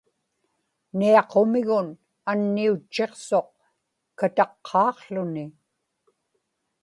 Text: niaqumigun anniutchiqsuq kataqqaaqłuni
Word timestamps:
niaqumigun 0.97 1.87
anniutchiqsuq 2.31 3.49
kataqqaaqłuni 4.19 5.45